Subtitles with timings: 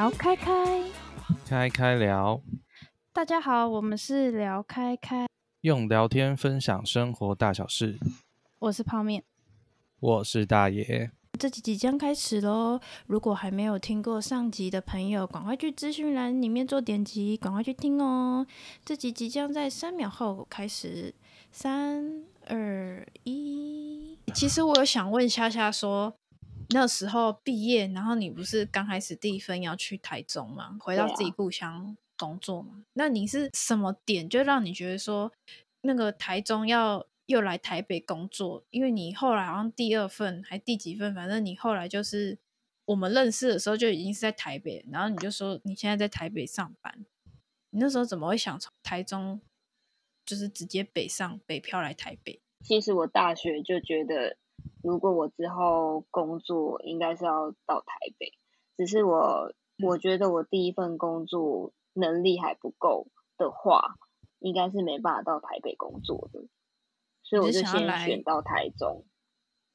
[0.00, 0.82] 聊开开，
[1.44, 2.40] 开开聊。
[3.12, 5.26] 大家好，我们是聊开开，
[5.60, 7.98] 用聊天分享生活大小事。
[8.60, 9.22] 我是泡面，
[10.00, 11.10] 我是大爷。
[11.38, 12.80] 这集即将开始喽！
[13.08, 18.46] 如果还没有听过上集的朋友，赶快去资讯栏里面做点击，赶快去听哦。
[18.82, 21.14] 这集即将在三秒后开始，
[21.52, 24.18] 三二一。
[24.34, 26.14] 其实我有想问夏夏说。
[26.72, 30.78] 那时候毕业，然后你不是刚开始第一份要去台中吗？
[30.80, 32.74] 回到自己故乡工作嘛？
[32.74, 35.32] 啊、那你是什么点就让你觉得说，
[35.80, 38.62] 那个台中要又来台北工作？
[38.70, 42.38] 因为你后来好像第二份还第几份，反正你后来就是
[42.84, 47.04] 我们认识的时候就已经是在台北，然后你就说你现在在台北上班。
[47.70, 49.40] 你那时候怎么会想从台中
[50.24, 52.40] 就是直接北上北漂来台北？
[52.64, 54.36] 其实我大学就觉得。
[54.82, 58.32] 如果我之后工作应该是要到台北，
[58.76, 59.52] 只是我
[59.84, 63.96] 我觉得我第一份工作能力还不够的话，
[64.38, 66.40] 应该是没办法到台北工作的，
[67.22, 69.04] 所以我就先选到台中，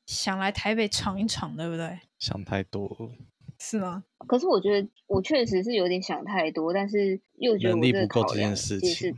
[0.07, 1.99] 想来台北闯一闯，对不对？
[2.17, 3.11] 想太多，
[3.59, 4.03] 是吗？
[4.27, 9.15] 可是我觉得我确实是有点想太多，但是又觉得能力不够这件事情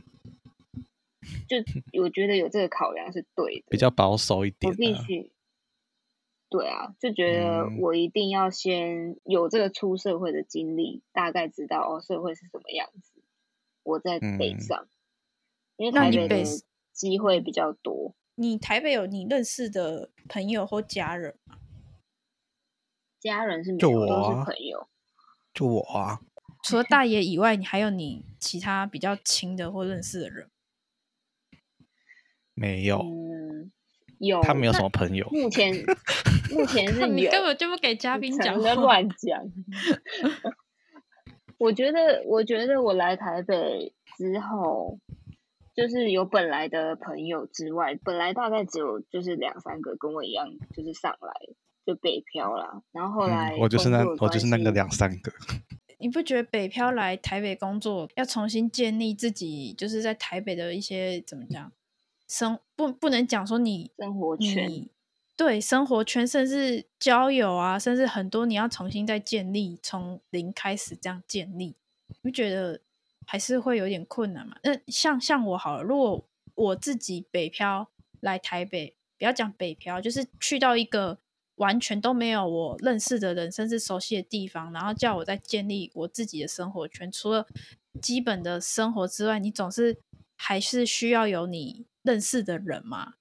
[1.48, 1.56] 就
[2.02, 5.32] 我觉得有这个考量是对的，比较保守一点，啊，我必须。
[6.50, 13.22] 对啊，就觉得我一定要先有这个出社会的经历，嗯、大概知道哦社会是什么样子，
[13.82, 14.88] 我在北上，嗯、
[15.76, 16.44] 因为台北的
[16.92, 18.14] 机会比较多。
[18.36, 21.58] 你台北有你认识的朋友或家人吗？
[23.20, 24.88] 家人是没有，都是朋友。
[25.52, 26.20] 就我啊，
[26.62, 30.50] 除了大爷以外，你还有你其他比较亲的或认识的人？
[32.54, 33.00] 没有。
[33.00, 33.72] 嗯
[34.18, 35.28] 有他没有什么朋友。
[35.30, 35.74] 目前
[36.50, 39.40] 目前是 你根本就不给嘉宾讲，在乱讲。
[41.58, 44.98] 我觉得，我觉得我来台北之后，
[45.74, 51.32] 就是有本来的朋友之外，本来大概只有就是两三个跟我一样，就是上来
[51.84, 52.82] 就北漂啦。
[52.92, 55.32] 然后后来、嗯、我就是那我就是那个两三个。
[56.00, 61.72] 你不觉得北漂来台北工作，要重新建立自己，就是在台北的一些怎么讲？
[62.28, 64.90] 生不不能讲说你生活圈，你
[65.36, 71.74] 对生活圈，甚至交友啊，甚至很多你要重新再建立，从零开始这样建立，
[72.22, 72.80] 你觉得
[73.26, 74.56] 还是会有点困难嘛？
[74.62, 77.88] 那像像我好了，如果我自己北漂
[78.20, 81.18] 来台北，不要讲北漂，就是去到一个
[81.56, 87.46] 完全都没有我认识的人，甚至熟悉的地方，然后叫我再建立我自己的生活圈，除了
[88.02, 89.98] 基本的生活之外，你总是
[90.36, 91.86] 还是需要有你。
[92.02, 93.14] 认识的人嘛，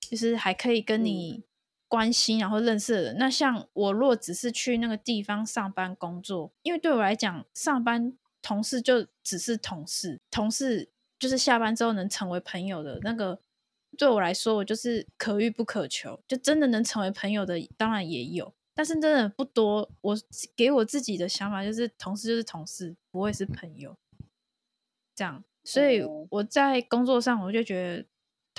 [0.00, 1.44] 就是还可以跟你
[1.88, 3.18] 关心，然后认识的人。
[3.18, 13.40] 那像我，如果只是去那个地方上班工作，因为对我来讲，上班同事就只是同事，同事就是下班之后能成为朋友的那个，
[13.98, 16.18] 对我来说，我就是可遇不可求。
[16.26, 19.90] 就真的能成为朋友的，当然也有，但是真的不多。
[20.00, 20.16] 我
[20.56, 23.94] 给我自己的想法就是，同事就是同事，不会是朋友。
[25.14, 28.06] 这样，所以我在工作上，我就觉得。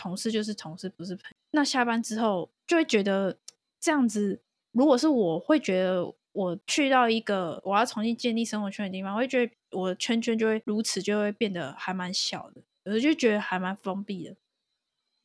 [0.03, 1.35] 同事就是同事，不是朋友。
[1.51, 3.37] 那下班之后就会觉得
[3.79, 4.41] 这样子，
[4.73, 14.35] 如果是我会觉得我去到一个我要重新建立生活圈的地方，我会觉得我的圈圈就会如此就会变得还蛮小的，我就觉得还蛮封闭的。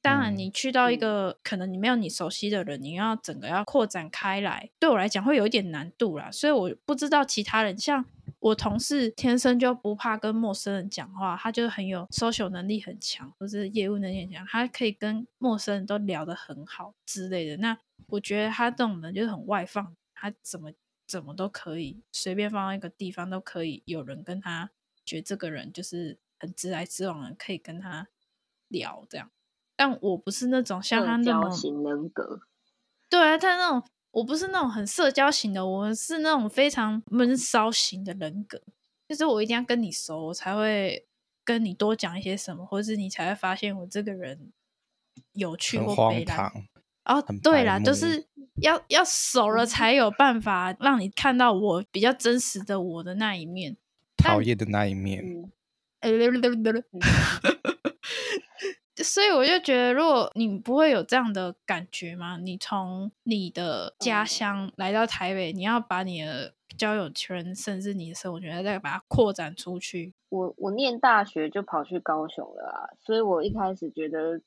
[0.00, 6.30] 当然，你去到一个、嗯、可能你没有你熟悉的人，你要整个要扩展开来，对我来讲会有一点难度啦。
[6.30, 8.04] 所以我不知道其他人像。
[8.40, 17.56] 我同事天生就不怕跟陌生人讲话，他就很有 social 能力很强，或是业务能力很强，他可以跟陌生人都聊得很好之类的。
[17.56, 17.76] 那
[18.06, 20.70] 我觉得他这种人就是很外放，他怎么
[21.06, 24.70] 怎么都可以，随便放到一个地方都可以有人跟他，
[25.04, 28.06] 觉得这个人就是很直来直往的，可以跟他
[28.68, 29.30] 聊这样。
[29.74, 32.42] 但我不是那种像他那种型人格，
[33.10, 33.82] 对啊，他那种。
[34.18, 38.60] 我不是那种很社交型的，我是那种非常闷骚型的人格。
[39.08, 41.06] 就是我一定要跟你熟，我才会
[41.44, 44.52] 跟你多讲一些什么，或是你才会发现我这个人
[45.32, 46.52] 有趣或悲凉。
[47.04, 48.26] 哦，对啦，就是
[48.60, 53.76] 要要熟了 才有办法让你看到我比较真实的我的那一面，
[54.16, 55.50] 讨厌的那一面。
[59.02, 62.36] 所以我就觉得，如果你不会有这样的感觉吗？
[62.38, 70.14] 你从你的家乡来到台北，你要把你的交友圈，甚至你的生活圈，再把它扩展出去。
[70.28, 74.40] 我我念大学就跑去高雄了啊，所以我一开始觉得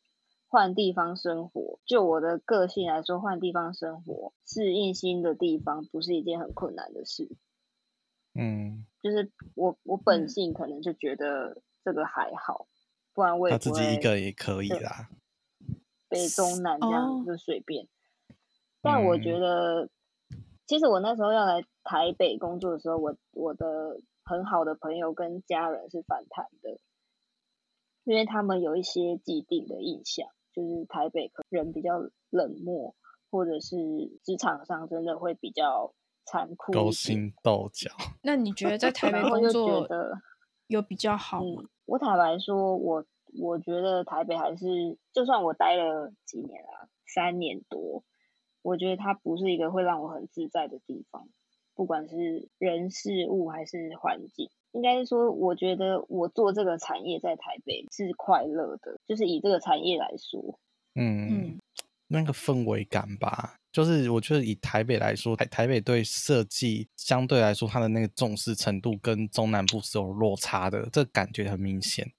[0.47, 7.27] 换地方生活，就我的个性来说，换地方生活，适应新的地方不是一件很困难的事。
[8.33, 12.67] 嗯，就是我我本性可能就觉得这个还好，
[13.13, 15.09] 不然我也他自己一个也可以啦，
[16.09, 17.85] 北中南这样就随便。
[17.85, 17.87] 哦、
[18.81, 19.89] 但我觉得，
[20.67, 26.79] 其实我那时候要来台北工作的时候，我我的很好的朋友跟家人是反弹的，
[28.03, 32.95] 因为他们有一些既定的印象，就是台北人比较冷漠。
[33.33, 33.77] 或者是
[34.25, 35.93] 职场上真的会比较
[36.25, 37.89] 残酷，勾心斗角。
[38.23, 39.87] 那你觉得在 台北工作
[40.67, 41.63] 有比较好吗？
[41.63, 43.03] 嗯，我坦白说，我
[43.37, 48.05] 我觉得台北还是，就算我待了几年啊，三年多，
[48.61, 51.27] 我觉得它不是一个会让我很自在的地方，
[51.75, 54.49] 不管是人事物还是环境。
[54.71, 60.57] 应该是说，我觉得我做这个产业在台北是快乐的，就是以这个产业来说，
[60.95, 61.27] 嗯。
[61.29, 61.59] 嗯
[62.07, 72.11] 那个氛围感吧，就是我觉得以台北来说，台台北对设计相对来说，它的那个重视程度跟中南部是有落差的，这个感觉很明显。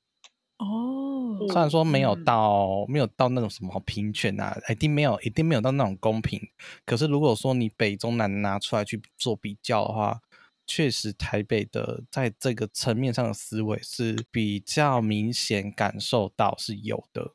[0.56, 6.40] 哦，虽然说没有到、嗯、没有到那种什么平权啊，一定没有，一定没有到那种公平。
[6.86, 10.22] 可是如果说你北中南拿出来去做比较的话，
[10.66, 17.34] 确实台北的在这个层面上的思维是比较明显感受到是有的，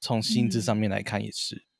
[0.00, 1.56] 从薪资上面来看也是。
[1.56, 1.73] 嗯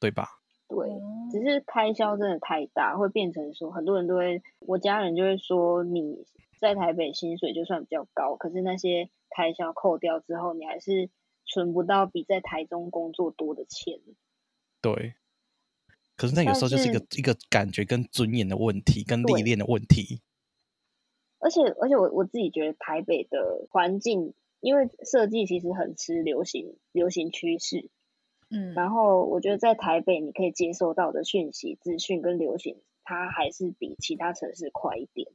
[0.00, 0.40] 对吧？
[0.68, 0.88] 对，
[1.30, 6.24] 只是开销真的太大，会变成说很多人都会，我家人就会说你
[6.60, 11.10] 在台北薪水就算比较高，可是那些开销扣掉之后，你还是
[11.44, 14.00] 存不到比在台中工作多的钱。
[14.80, 15.14] 对，
[16.16, 20.22] 可是那有时候就是一个一个感觉跟尊严的问题，跟历练的问题。
[21.40, 27.90] 而且而且我我自己觉得台北的环境，因为设计其实很吃流行流行趋势。
[28.52, 35.28] 嗯，然后我觉得在台北，你可以接收到的讯息、资讯跟流行，它还是比其他城市快一点，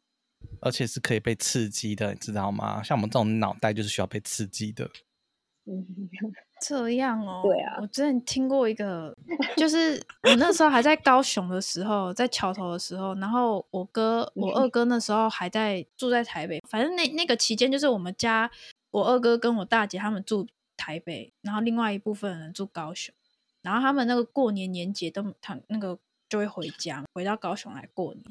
[0.59, 2.83] 而且是可以被刺激的，你知道吗？
[2.83, 4.89] 像我们这种脑袋就是需要被刺激的。
[5.65, 5.85] 嗯，
[6.59, 7.39] 这样哦。
[7.47, 9.15] 对啊，我之前听过一个，
[9.55, 18.51] 就是我那时候还在高雄的时候，在桥头的时候，然后我哥、我二哥那时候还在住在台北，反正那那个期间就是我们家，
[18.91, 20.45] 我二哥跟我大姐他们住。
[20.77, 23.13] 台北，然后另外一部分人住高雄，
[23.61, 25.97] 然后他们那个过年年节都他那个
[26.29, 28.23] 就会回家，回到高雄来过年。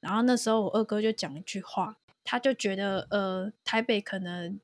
[0.00, 4.58] 然后那时候我二哥就讲一句话，他就觉得呃台北可能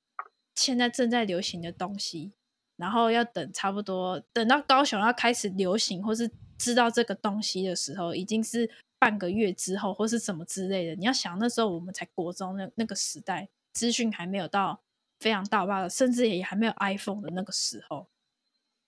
[0.55, 2.33] 现在正在流行的东西，
[2.77, 10.95] 然后要等差不多等到高雄要开始流行或是知道这个东西的时候，已经是半个月之后或是什么之类的。
[10.95, 14.81] 你要想那时候我们才国中那那个时代，资讯还没有到。
[15.19, 18.07] 非常大爆的，甚至也还没有 iPhone 的那个时候，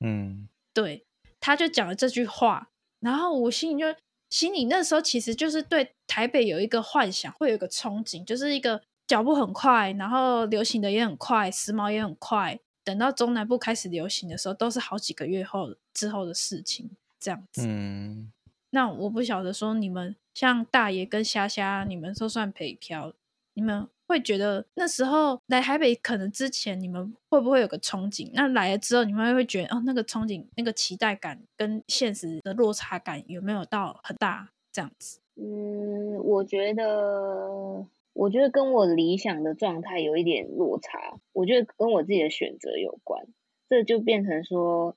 [0.00, 1.04] 嗯，对，
[1.40, 2.70] 他就讲了这句话，
[3.00, 3.86] 然后我心里就
[4.28, 17.62] 心里那时候其实就是对台北有一个幻想，会有一个憧憬，就是一个脚步很快，然后流行的也很快，时髦也很快，等到中南部开始流行的时候，都是好几个月后之后的事情，这样子。
[17.66, 18.30] 嗯，
[18.70, 23.14] 那我不晓得说你们像大爷跟虾虾，你们都算北漂，
[23.54, 23.88] 你们。
[24.08, 28.30] 会觉得那时候来台北，可能之前你们会不会有个憧憬？
[28.32, 35.20] 那来了之后，你们会觉得哦，那个憧憬、那个期待感跟现实的落差感有没有到很大这样子？
[35.36, 41.20] 嗯，我觉得，我觉得跟我理想的状态有一点落差。
[41.34, 43.26] 我觉得跟我自己的选择有关。
[43.68, 44.96] 这就变成说，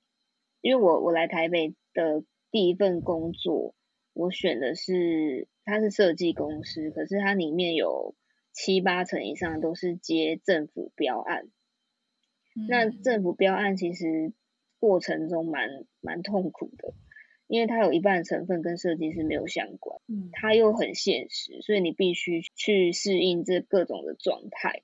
[0.62, 3.76] 因为我我来台北的第一份工作，
[4.14, 8.16] 我选的是它是设计公司，可是它里面有。
[8.54, 11.46] 七八成以上都是接政府标案，
[12.56, 14.34] 嗯，那政府标案其实
[14.80, 16.94] 过程中蛮蛮痛苦的，
[17.48, 24.82] 因为它有一半成分跟设计是没有相关，嗯，它又很现实，所以你必须去适应这各种的状态。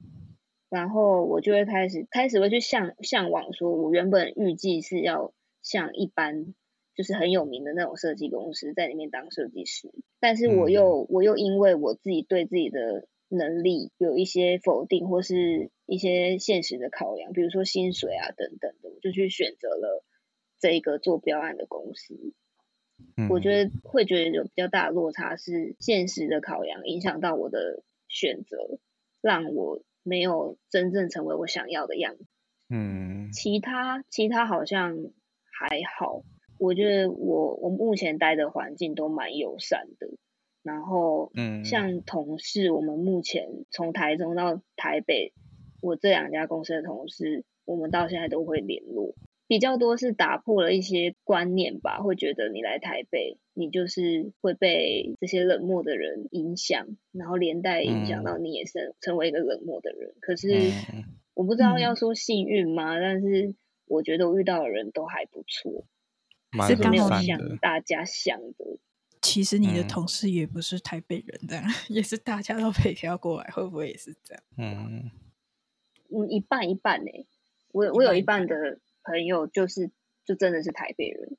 [0.69, 6.53] 然后我就会开始开始会去向向往，说我原本预计是要像一般
[6.93, 20.03] 就是很有名的那种设计公司在里面当设计师，但是我又、嗯、我又因为我自己对自己的能力有一些否定，或是一些现实的考量，比如说薪水啊等等的，我就去选择了
[20.60, 22.34] 这一个做标案的公司。
[23.15, 23.27] 嗯。
[23.29, 28.79] 我觉得会觉得有比较大的落差是现实的考量影响到我的选择，
[29.22, 32.25] 让我没有真正成为我想要的样子。
[32.69, 34.98] 嗯，其他其他好像
[35.51, 36.24] 还好，
[36.60, 40.07] 我觉得我我目前待的环境都蛮友善的。
[40.67, 45.31] 然后，嗯，像同事，我们目前从台中到台北，
[45.81, 49.15] 我这两家公司的同事，我们到现在都会联络。
[49.47, 60.09] 比较多是打破了一些观念吧，会觉得你来台北，你就是会被这些冷漠的人影响，然后连带影响到你也是成为一个冷漠的人。
[60.09, 60.50] 嗯、可是
[61.33, 62.97] 我不知道要说幸运吗？
[62.97, 63.55] 嗯、但是
[63.88, 65.86] 我觉得我遇到的人都还不错，
[66.67, 68.79] 是没有像大家想的。
[69.21, 74.43] 其实你的同事也不是台北人，这样、嗯、也是大家都北漂过来，会不会也是这样？
[74.57, 75.12] 嗯，
[76.09, 77.25] 嗯，一半一半呢、欸。
[77.71, 78.79] 我我有一半的。
[79.09, 79.89] 朋友就是
[80.25, 81.38] 就真的是台北人，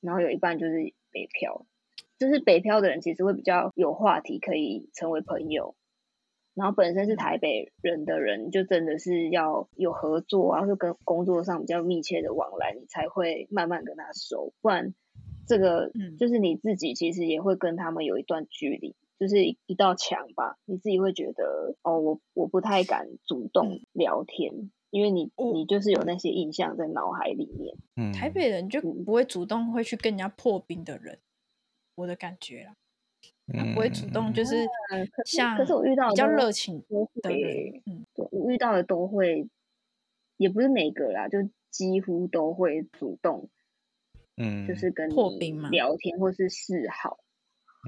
[0.00, 1.64] 然后有一半就是北漂，
[2.18, 5.76] 就是北漂的人其实会比较有话题可以成为朋友，
[6.54, 14.92] 然后本身是台北人的人就真的是要有合作啊，就跟工作上比较密切的往来，你才会慢慢跟他熟，不然
[15.46, 24.70] 这个就是你自己其实也会跟他们有一段距离，就是一道墙吧，你自己会觉得哦，我我不太敢主动聊天。
[24.90, 31.18] 因为你你就是有那些印象在脑海里面，嗯，台北人就不会主动会去跟人家破冰的人，
[31.96, 32.76] 我的感觉啦，
[33.52, 34.64] 他不会主动就是
[35.24, 36.80] 像，可是我遇到比较热情
[37.20, 39.48] 的人，嗯，对，我遇到的都会，
[40.36, 41.38] 也不是每个啦，就
[41.70, 43.48] 几乎都会主动，
[44.36, 47.18] 嗯，就是跟破冰嘛，聊天或是示好，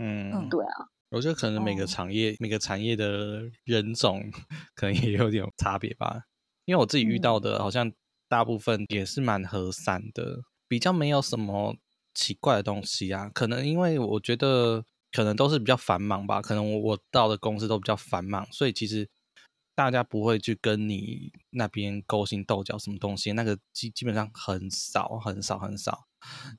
[0.01, 4.23] 嗯，对啊，我觉得可能每个产业、哦、每个产业的人种
[4.75, 6.23] 可能也有点差别吧。
[6.65, 7.93] 因为我自己遇到的，好像
[8.29, 11.77] 大部分也是蛮和善的，比较没有什么
[12.13, 13.31] 奇怪的东西啊。
[13.33, 16.43] 可能因为我觉得，可能都是比较繁忙吧。
[16.43, 19.09] 可能我我到的公司都比较繁忙，所以其实
[19.77, 26.07] 大家不会去跟你那边勾心斗角什么东西，那个基基本上很少很少很少，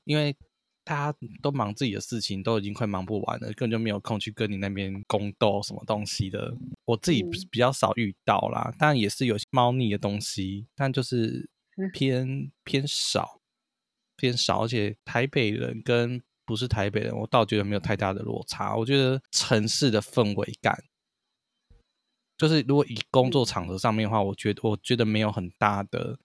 [0.04, 0.36] 因为。
[0.84, 6.56] 大家都忙自己的事情，都已经快忙不完了，根本就没有空去跟你那边宫斗什么东西的。
[6.86, 11.50] 我自己比较少遇到啦，当然、嗯、也是有些猫腻的东西，但就是
[11.92, 13.38] 偏、嗯、偏少，
[14.16, 14.62] 偏少。
[14.62, 18.74] 而且台北人跟不是台北人，我倒觉得没有太大的落差。
[18.74, 20.82] 我觉得城市的氛围感，
[22.38, 26.18] 就是如果以工作场合上面的话，我觉得我觉得没有很大的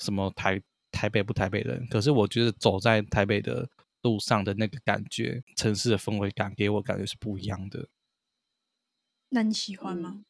[0.00, 3.68] 什么台台北不台北人，可是我觉得走在台北的。
[4.02, 7.90] 路上的那个感觉，城市的氛围感给我感觉是不一样的。
[9.28, 10.24] 那你喜欢吗？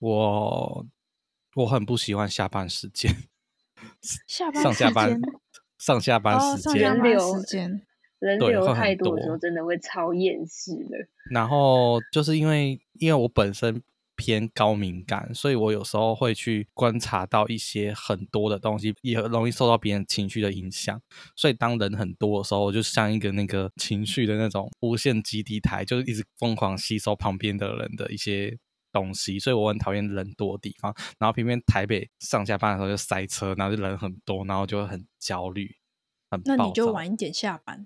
[0.00, 0.86] 我
[1.54, 3.10] 我很不喜欢下班时间，
[4.26, 5.18] 下班上下班
[5.78, 7.86] 上下班时间，人流时间
[8.18, 11.08] 人流太多的时候，真的会超厌世的。
[11.30, 13.82] 然后就是因为因为我本身。
[14.16, 21.00] 偏高敏感，所以我有时候会去观察到一些很多的东西，也容易受到别人情绪的影响。
[21.34, 28.56] 所以当人很多的时候，我就像一个那个情绪的那种无限基地台，就是一直疯狂吸收旁边的人的一些
[28.92, 29.38] 东西。
[29.38, 30.94] 所以我很讨厌人多的地方。
[31.18, 35.74] 然后偏偏台北上下班的时候就塞车，然后就人很多，然后就会很焦虑，
[36.30, 36.40] 很。
[36.44, 37.84] 那你就晚一点下班。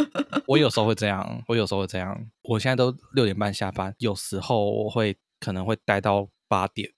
[0.46, 2.26] 我有时候会这样，我有时候会这样。
[2.42, 5.16] 我现在都六点半下班，有时候我会。
[5.40, 6.92] 可能会待到八点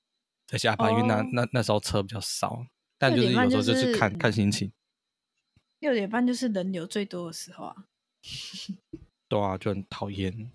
[0.46, 2.66] 再下班，因为那那那时候车比较少，
[2.98, 4.70] 但就是有时候就是看看心情。
[5.78, 7.86] 六点半就是人流最多的时候啊。
[9.28, 10.52] 对啊，就很讨厌。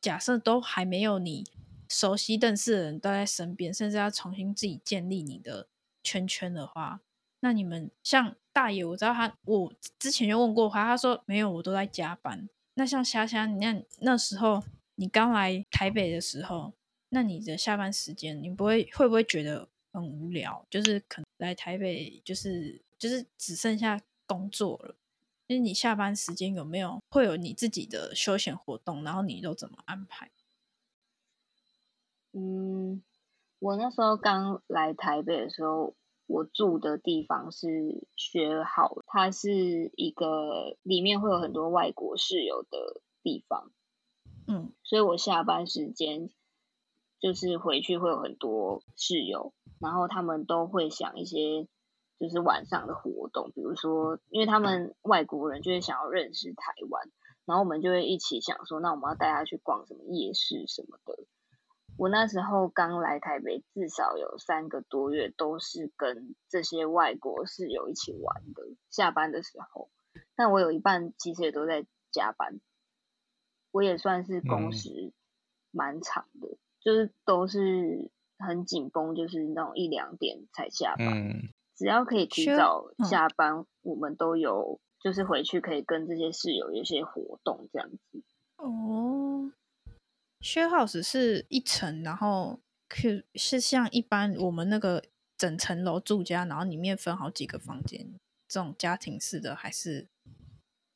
[0.00, 1.44] 假设都还没有你
[1.88, 5.68] 熟悉认识的人都在身边，甚至要重新自己建立你的
[6.02, 7.00] 圈圈的话，
[7.40, 12.48] 那你们像大爷，我知道他，我之前就问过他，他说没有，我都在加班。
[12.74, 14.62] 那像虾虾，你那那时候。
[15.02, 16.72] 你刚来台北的时候，
[17.08, 20.64] 那你的下班时间，你不会会不会觉得很无聊？
[20.70, 24.94] 就是可能来台北，就是就是只剩下工作了。
[25.48, 29.02] 就是你下班时间有没有会有你自己的休闲活动？
[29.02, 30.30] 然后你都怎么安排？
[32.30, 33.02] 嗯，
[33.58, 35.96] 我那时候刚来台北的时候，
[36.28, 43.72] 我住的地方是学好，它是一个里面会有很多外国室友的地方。
[44.46, 46.30] 嗯，所以我下班时间
[47.20, 51.68] 就是回去会有很多室友，然后他们都会想一些
[52.18, 57.10] 就是晚上的活动，比如说，因为他们外国人就是想要认识台湾，
[57.44, 61.24] 然后我们就会一起想说，那我们要带他去逛什么夜市什么的。
[61.98, 69.90] 我那时候刚来台北，至少有三个多月都是跟这些外国室友一起玩的，下班的时候，
[70.34, 72.60] 但我有一半其实也都在加班。
[73.72, 75.12] 我也算是工时
[75.72, 81.08] 蛮长的，嗯、就是都是很紧绷，就是那种一两点才下班。
[81.08, 88.22] 嗯、只要可以提早下班，嗯、我们都有就是回去可以跟这些室友有一些活动这样子。
[88.56, 89.50] 哦
[90.40, 95.02] ，share house 是一层，然后可是像一般我们那个
[95.36, 100.06] 整层楼住家，然后里面分好几个房间，这种家庭式的还是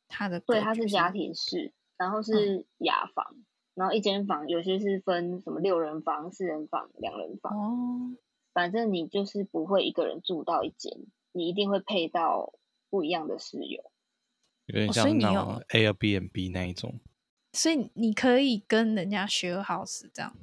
[0.06, 0.38] 他的？
[0.38, 7.52] 对，他是家庭式，然后是雅房，嗯、然后一间房有些是分什么六人房、四人房、两人房。
[7.56, 8.16] 哦，
[8.52, 10.92] 反正你就是不会一个人住到一间，
[11.32, 12.54] 你一定会配到
[12.90, 13.90] 不一样的室友。
[14.66, 16.98] 有点像那种 Airbnb 那一种。
[17.52, 20.36] 所以你可以跟人家 share house 这样，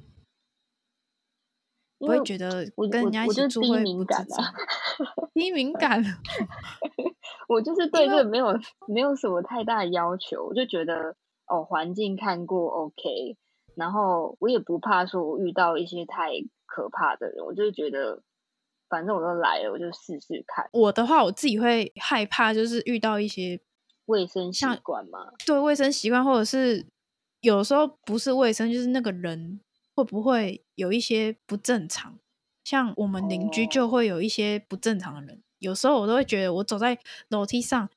[1.98, 4.52] 不会觉得跟人家一起住会敏感啊？
[5.32, 6.02] 低敏感，
[7.48, 8.58] 我就是对这没有
[8.88, 11.14] 没有什么太大的要求，我就觉得
[11.46, 13.36] 哦，环境看过 OK，
[13.74, 16.30] 然后我也不怕说我遇到一些太
[16.66, 18.22] 可怕的人，我就觉得
[18.88, 20.68] 反正我都来了，我就试试看。
[20.72, 23.60] 我的话，我自己会害怕，就是遇到一些
[24.06, 26.86] 卫生习惯嘛，对卫生习惯或者是。
[27.40, 29.60] 有时候不是卫生，就是那个人
[29.94, 32.18] 会不会有一些不正常？
[32.64, 35.42] 像我们邻居就会有一些不正常的人。
[35.58, 36.98] 有时候我都会觉得，我走在
[37.28, 37.90] 楼梯上，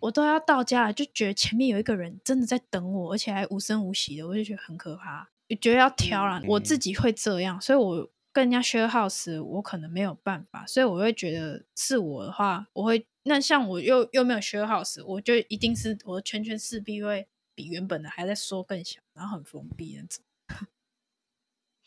[0.00, 6.42] 我都要到家了，就觉得前面有一个人真的在等我，而且还无声无息的，我就觉得很可怕，我觉得要挑了。
[6.46, 17.28] 我自己会这样，所以我跟人家 share house，我可能没有办法，所以我会觉得是我的话，我会那像我又又没有 share house，我就一定是我的圈圈势必会。
[17.58, 20.24] 比原本的还在缩更小，然后很封闭那种。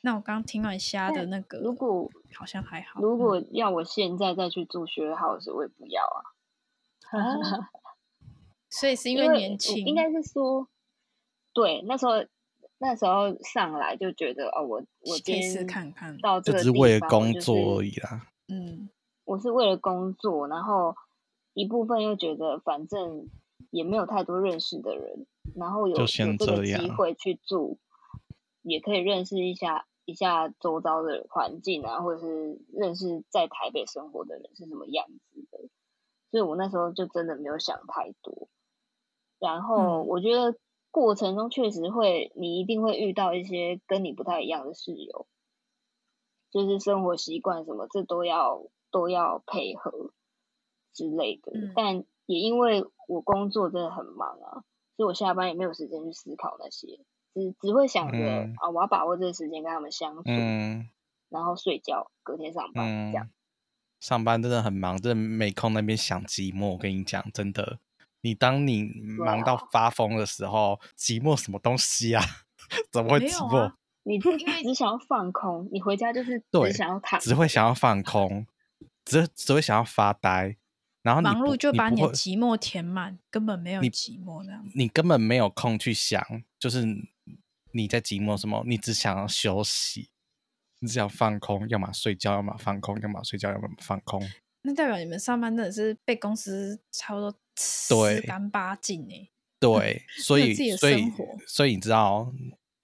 [0.02, 3.00] 那我刚刚听完虾的那个，如果好像还好。
[3.00, 6.36] 如果要我现在再去住 share house，我也不要啊。
[8.72, 10.68] 哦、所以是因为年轻，应该是说，
[11.54, 12.14] 对，那时候
[12.78, 18.28] 那时候上来就觉得哦，我我今天看看到这个地方，只是为了工作而已啦。
[18.48, 18.90] 嗯，
[19.26, 20.96] 我是为了工作，然后
[21.54, 23.30] 一部分又觉得反正
[23.72, 25.28] 也没有太多认识的人。
[25.56, 27.80] 然后有有这个机会去住，
[28.62, 35.58] 也可以认识一下一下周遭的环境啊，或者是认识在台北生活的人是什么样子的。
[36.30, 38.48] 所以我那时候就真的没有想太多。
[39.42, 40.58] 然后我觉得
[40.92, 45.28] 过程中确实会，你一定会遇到一些跟你不太一样的室友，
[46.50, 50.14] 就是生活习惯什么，这都要都要配合
[50.94, 51.52] 之类的。
[51.54, 51.74] 嗯。
[51.76, 54.64] 但也因为我工作真的很忙啊。
[54.98, 57.00] 所以我下班也没有时间去思考那些，
[57.34, 60.90] 只只会想着、嗯、啊，我要把握这个时间跟他们相处，嗯、
[61.30, 63.30] 然后睡觉，隔天上班、嗯、这样。
[64.00, 66.74] 上班真的很忙，真的没空那边想寂寞。
[66.74, 67.80] 我跟你讲，真的，
[68.22, 68.84] 你当你
[69.18, 72.24] 忙到发疯的时候，啊、寂寞什么东西啊？
[72.92, 73.58] 怎么会寂寞？
[73.58, 74.30] 啊、你只
[74.74, 78.46] 想要放空，你回家就是只想要躺，只会想要放空，
[79.06, 80.58] 只只会想要发呆。
[81.04, 84.84] 然后忙碌就把你的寂寞填满，根本没有寂寞那样你。
[84.84, 86.24] 你根本没有空去想，
[86.60, 86.86] 就是
[87.72, 88.64] 你在寂寞什么？
[88.68, 90.10] 你只想要休息，
[90.78, 94.22] 你只想放空，要么睡觉，要么放空，要么睡觉，要么放空。
[94.62, 99.30] 那代表你们上班真的是被公司差不多吃干巴净哎。
[99.60, 101.04] 对， 所以所以
[101.48, 102.34] 所以你知道，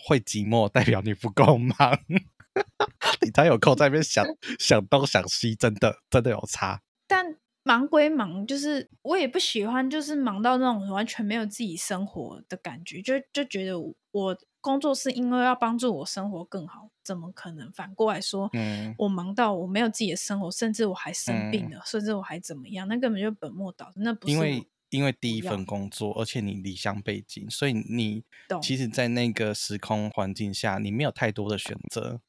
[0.07, 1.99] 会寂寞代表你不够忙，
[3.21, 4.25] 你才有空在那边想
[4.59, 6.81] 想东想西，真的真的有差。
[7.07, 13.79] 但忙归忙，就是我也不喜欢，就是忙到那种完全没有自己生活的感觉，就就觉得
[14.11, 17.71] 我工作是因为要帮助我生活更好，怎么可能？
[17.71, 28.23] 反过来说，嗯，我忙到我没有自己的生活，甚至我还生病了，嗯、甚至我还怎么样，那根本就本末倒置，那不是因为因为第一份工作，而且你离乡背景，所以你
[28.61, 32.19] 其实，在那个时空环境下，你没有太多的选择，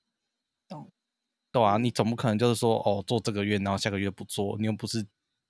[0.68, 0.90] 懂？
[1.50, 5.08] 对啊，你总不可能就是说，哦，做这个月，然后下个月不做，你又不是你。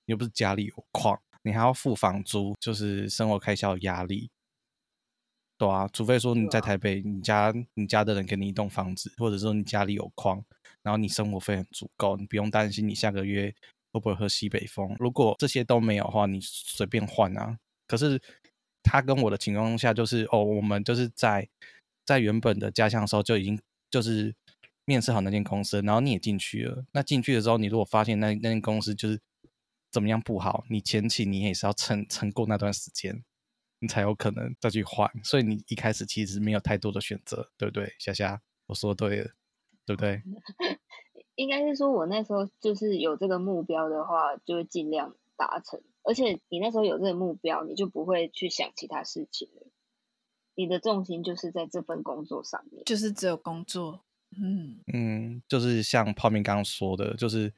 [0.09, 4.31] 又不是家里有矿，你还要付房租，就是生活开销压力，
[5.59, 10.43] 对啊，除非说你在台北，你家你家的人给你一栋房子，或者说你家里有矿，
[10.81, 13.53] 然后你生活费很足够，你不用担心你下个月
[13.91, 14.95] 会不会喝西北风。
[14.97, 17.59] 如果这些都没有的话，你随便换啊。
[17.85, 18.21] 可是
[18.81, 21.47] 他跟我的情况下就是，哦，我们就是在
[22.05, 23.59] 在原本的家乡的时候就已经
[23.91, 24.33] 就是
[24.85, 26.85] 面试好那间公司，然后你也进去了。
[26.93, 29.19] 那进去的时候，你如果发现那那间公司就是。
[29.91, 30.65] 怎么样不好？
[30.69, 33.23] 你前期你也是要撑撑过那段时间，
[33.79, 35.09] 你才有可能再去换。
[35.23, 37.93] 所以你一开始其实没有太多的选择，对不对？
[37.99, 39.31] 霞霞，我说对了，
[39.85, 40.21] 对不对？
[41.35, 45.81] 应该是说，我那时候就是有这个目标的话，就会尽量达成。
[46.03, 49.67] 而且你那时候有这个目标，你就不会去想其他事情了。
[50.55, 54.05] 你的重心就是在这份工作上面，就是只有工作。
[54.31, 57.53] 嗯嗯，就是像泡面刚刚说的，就是。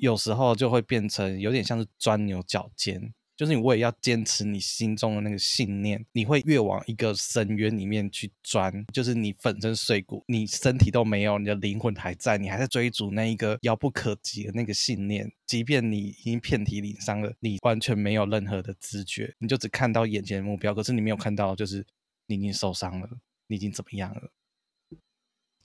[0.00, 8.84] 有时候就会变成有点像是钻牛角尖，就是你为了要坚持你心中的那个信念，你会越往一个深渊里面去钻。
[8.92, 15.32] 就是你粉身碎骨，你身体都没有，你的灵魂还在，你还在追逐那一个遥不可及的那个信念。
[15.46, 21.86] 即便你已经遍体鳞伤了，你完全没有任何的知觉，你就只看到眼前的目标，可是你没有看到，就是
[22.26, 23.08] 你已经受伤了，
[23.46, 24.32] 你已经怎么样了。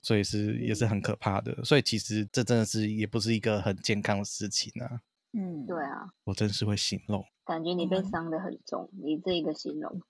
[0.04, 1.66] 所以是也是很可怕的。
[1.66, 5.02] 所以其实这真的是也不是一个很健康的事情啊。
[5.36, 10.02] 嗯，对啊，我真是会形容，感觉你被伤的很重，嗯、你这一个形容。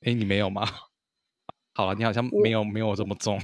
[0.00, 0.64] 哎、欸，你没有吗？
[1.74, 3.38] 好了，你好像没有没有我这么重。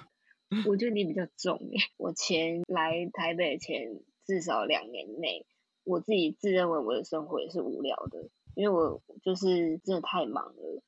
[0.66, 1.78] 我觉得你比较重耶。
[1.98, 5.44] 我前来台北前至少两年内，
[5.84, 10.82] 我自己自认为我的生活也是无聊的，因为我就是真的太忙了。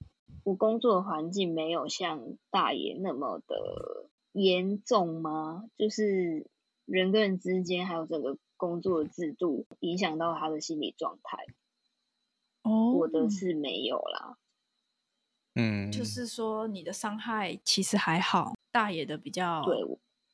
[0.45, 5.69] 我工作的环境没有像大爷那么的严重吗？
[5.77, 6.47] 就是。
[6.91, 11.39] 人跟人之间，还有整个工作的制度，影响到他的心理状态。
[12.63, 14.37] 哦，我的是没有啦。
[15.55, 19.79] 嗯，就是说你的伤害其实还好，大爷的比较，对，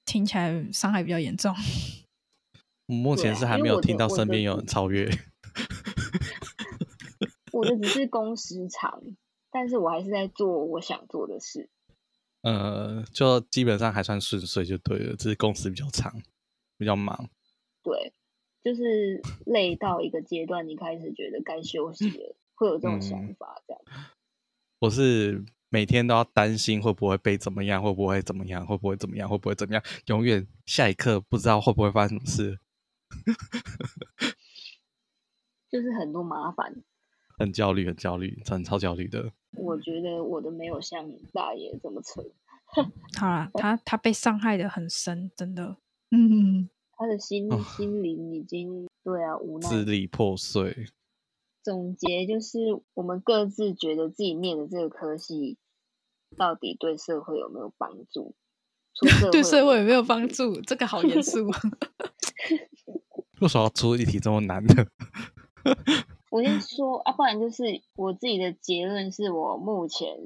[0.05, 1.55] 听起来伤害比较严重。
[2.87, 5.09] 目前是还没有听到身边有人超越。
[7.53, 9.03] 我的只是工时长，
[9.51, 11.69] 但是我还是在做我想做的事。
[12.42, 16.12] 呃，就基本上还算顺遂就对了，只是工时比较长。
[16.79, 17.29] 比较忙，
[17.83, 18.12] 对，
[18.62, 23.83] 就是累到一个阶段，你开始觉得该休息了，会有这种想法，这样。
[24.81, 32.59] 我是每天都要担心会不会被怎么样，会不会怎么样，会不会怎么样，会不会怎么样，永远下一刻不知道会不会发生什么事，
[35.71, 36.83] 就是很多麻烦，
[37.39, 39.33] 很焦虑，很焦虑，很超焦虑的。
[39.53, 42.23] 我觉得我的没有像大爷这么扯。
[43.19, 45.79] 好啦，他他被伤害的很深，真的。
[46.11, 50.87] 嗯，他的心心灵已经对啊，无奈，支离破碎。
[51.62, 52.59] 总结就是，
[52.95, 55.59] 我们各自觉得自己念的这个科系，
[56.37, 58.35] 到底对社会有没有帮助？
[58.95, 60.61] 社 对社会有没有帮助？
[60.61, 61.49] 这个好严肃。
[63.40, 64.87] 为什么要出一题这么难的？
[66.31, 67.64] 我先说啊，不然就是
[67.97, 70.16] 我自己的结论是，我目前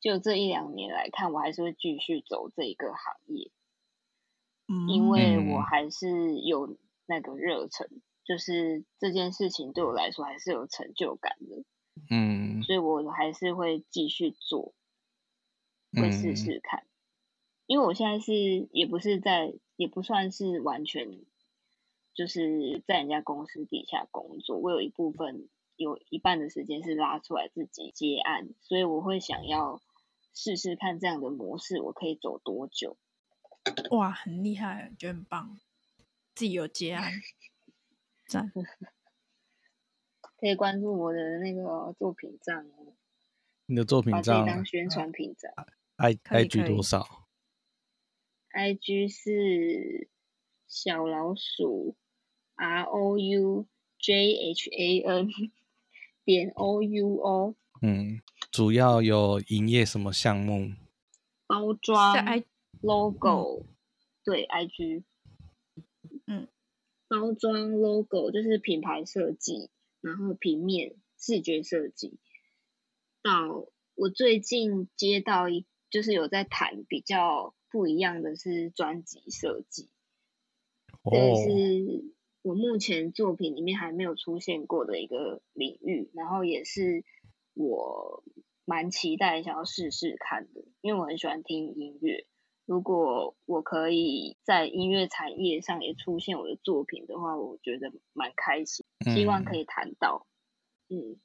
[0.00, 3.50] 就这一两年来看，我还是会继续走这一个行业。
[4.86, 6.76] 因为我还是有
[7.06, 11.64] 那个热忱，嗯，就是这件事情对我来说还是有成就感的，
[12.10, 14.74] 嗯，所以我还是会继续做，
[15.94, 16.92] 会试试看，嗯，
[17.66, 21.18] 因为我现在是也不是在，也不算是完全
[22.12, 29.80] 就是在人家公司底下工作，我有一部分有一半的时间是拉出来自己接案，所以我会想要
[30.34, 32.98] 试试看这样的模式，我可以走多久。
[33.90, 35.58] 哇，很厉害，觉得很棒，
[36.34, 37.12] 自己有接案，
[38.28, 38.52] 赞，
[40.38, 42.94] 可以关注我的那个作品账哦。
[43.66, 45.50] 你的作品账当宣传品账
[45.96, 47.26] ，I I G 多少？
[48.50, 50.08] I G 是
[50.66, 51.96] 小老鼠
[52.54, 53.66] R O U
[53.98, 55.28] J H A N
[56.24, 57.54] 点 O U O。
[57.82, 60.72] 嗯，主要有营业什么项目？
[61.46, 62.14] 包装。
[62.80, 63.66] logo，嗯、
[64.24, 65.04] 对，IG，
[66.26, 66.48] 嗯，
[67.08, 72.18] 包装 logo 就是品牌设计，然后平面视觉设计。
[73.22, 79.90] 到我最近接到一，就是有在谈比较不一样的是专辑设计，
[81.10, 87.04] 这是我目前作品里面还没有出现过的一个领域，然后也是
[87.54, 88.22] 我
[88.64, 92.26] 蛮期待想要试试看的，因为我很喜欢听音乐。
[92.68, 98.84] 如果我可以在音乐产业上也出现我的作品的话，我觉得蛮开心。
[99.06, 100.26] 希望可以谈到，
[100.90, 101.16] 嗯，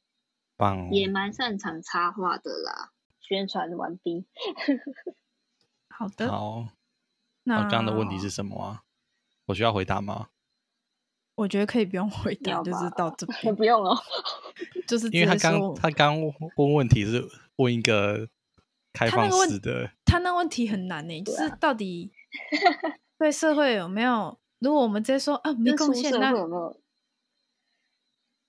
[0.55, 2.93] 棒，也蛮擅长插画的啦。
[3.19, 4.25] 宣传完毕。
[5.91, 6.31] 好的。
[6.31, 6.69] 好。
[7.43, 8.83] 那这样的问题是什么啊？
[9.47, 10.29] 我需要回答吗？
[11.35, 13.93] 我觉得可以不用回答，就是到这 边不用了。
[14.87, 16.21] 就是因为他刚他刚
[16.55, 17.27] 问问题是
[17.57, 18.29] 问一个。
[18.93, 22.11] 开放式的，他那问题很难呢、欸，就是到底
[23.17, 24.39] 对社会有没有？
[24.59, 26.79] 如果我们直接说啊，没贡献，那有没有？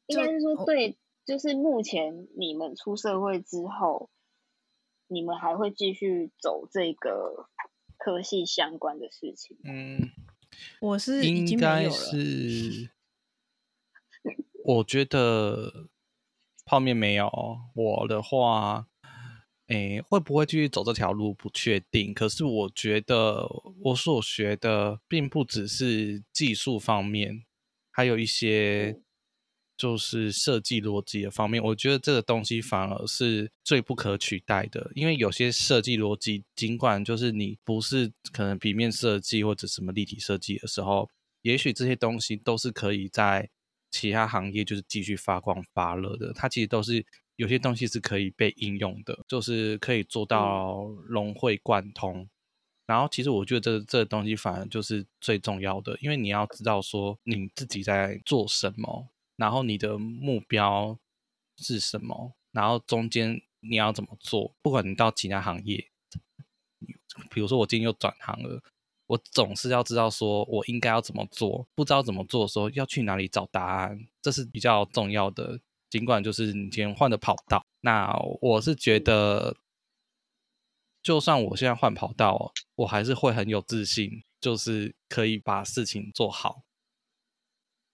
[0.09, 4.11] 应该是说对，就是目前你们出社会之后，
[5.09, 7.49] 你们还会继续走这个
[7.97, 9.57] 科系相关的事情？
[9.65, 10.11] 嗯，
[10.81, 12.91] 我是应该是，
[14.63, 15.89] 我觉得
[16.67, 17.31] 泡面没有，
[17.75, 18.87] 我的话。
[19.69, 22.13] 诶，会不会继续走这条路不确定。
[22.13, 23.49] 可是我觉得
[23.83, 27.45] 我所学的并不只是技术方面，
[27.91, 29.01] 还有一些
[29.77, 41.09] 就是设计逻辑的方面，我觉得这个东西反而是最不可取代的，因为有些设计逻辑，尽管就是你不是可能平面设计或者什么立体设计的时候，
[41.41, 43.49] 也许这些东西都是可以在
[43.91, 46.33] 其他行业就是继续发光发热的。
[46.35, 47.05] 它其实都是
[47.37, 52.29] 有些东西是可以被应用的，就是可以做到融会贯通。
[52.87, 60.99] 然后，其实我觉得这、这个东西反而就是最重要的，因为你要知道说你自己在做什么，然后你的目标
[61.57, 64.55] 是什么，然后中间你要怎么做。
[64.61, 65.89] 不管你到其他行业，
[67.31, 68.63] 比如说我今天又转行了，
[69.07, 71.67] 我总是要知道说我应该要怎么做。
[71.75, 75.59] 不知道怎么做的时候，要去哪里找答案，这是比较重要的。
[75.95, 79.57] 尽管就是你今天换的跑道，那我是觉得。
[81.05, 86.65] 就算我现在换跑道，我还是会很有自信，就是可以把事情做好，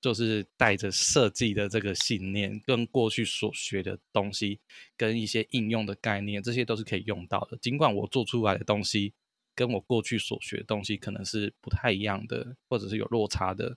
[0.01, 4.61] 就是带着设计的这个信念，跟过去所学的东西，
[4.97, 7.59] 跟一些应用的概念，这些都是可以用到的。
[7.59, 9.13] 尽管我做出来的东西
[9.57, 13.77] 跟我过去所学的东西可能是不太一样的，或者是有落差的，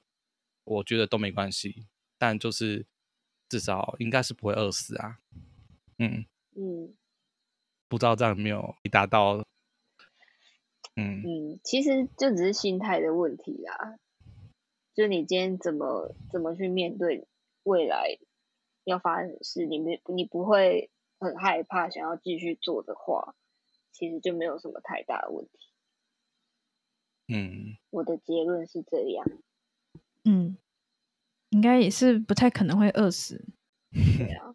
[0.63, 1.87] 我觉得都没关系。
[2.19, 2.85] 但就是
[3.53, 5.19] 至少应该是不会饿死啊。
[5.99, 6.95] 嗯嗯。
[7.87, 9.45] 不知道这样有没有达到？
[10.95, 13.99] 嗯嗯，其实就只是心态的问题啦。
[14.95, 17.27] 就你今天怎么怎么去面对
[17.61, 18.17] 未来
[18.85, 20.89] 要发生的事，你没你不会
[21.19, 23.35] 很害怕，想要继续做的话，
[23.91, 25.59] 其实就没有什么太大的问题。
[27.27, 29.23] 嗯，我的结论是这样。
[30.23, 30.57] 嗯，
[31.53, 33.45] 应该也是不太可能会饿死。
[33.91, 34.47] 对啊，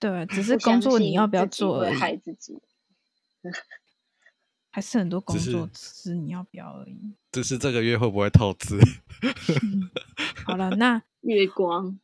[0.00, 1.94] 对， 只是工作你要不要做而已。
[1.94, 2.60] 害自己。
[4.72, 7.14] 还是很多工作，只是你要不要而已。
[7.32, 8.78] 只是这个月会不会透支？
[10.46, 11.98] 好了，那月光，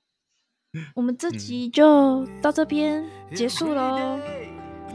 [0.95, 3.05] 我们这集就到这边
[3.35, 4.19] 结束喽。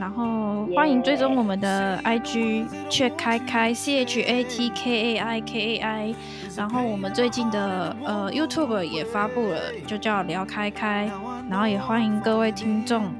[0.02, 6.16] 然后欢迎追踪我们的 IG，阙开开 C H A T K A I K A I。
[6.58, 11.08] 然后我们最近的呃 YouTube 也发布了，就叫聊开开。
[11.48, 13.14] 然后也欢迎各位听众。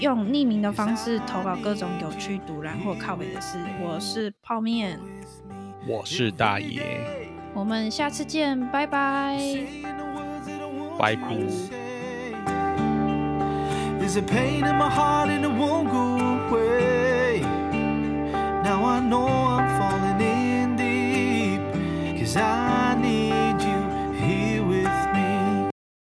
[0.00, 3.58] 用匿名的方式投稿各种有趣、独然或靠北的事。
[3.80, 4.98] 我是泡面，
[5.86, 6.82] 我是大爷，
[7.54, 9.38] 我们下次见，拜拜，
[10.98, 11.89] 拜拜。
[14.12, 17.42] There's a pain in my heart and it won't go away.
[18.64, 22.18] Now I know I'm falling in deep.
[22.18, 23.19] Cause I need.